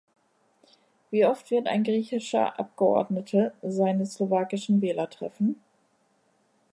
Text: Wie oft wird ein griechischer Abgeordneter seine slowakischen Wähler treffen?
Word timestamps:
Wie 1.11 1.27
oft 1.27 1.51
wird 1.51 1.67
ein 1.67 1.83
griechischer 1.83 2.59
Abgeordneter 2.59 3.53
seine 3.61 4.07
slowakischen 4.07 4.81
Wähler 4.81 5.07
treffen? 5.11 5.61